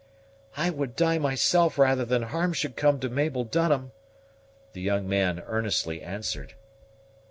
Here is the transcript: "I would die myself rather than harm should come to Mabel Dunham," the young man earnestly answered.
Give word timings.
"I 0.57 0.71
would 0.71 0.95
die 0.95 1.19
myself 1.19 1.77
rather 1.77 2.03
than 2.05 2.23
harm 2.23 2.53
should 2.53 2.75
come 2.75 2.99
to 3.01 3.07
Mabel 3.09 3.43
Dunham," 3.43 3.91
the 4.73 4.81
young 4.81 5.07
man 5.07 5.43
earnestly 5.45 6.01
answered. 6.01 6.55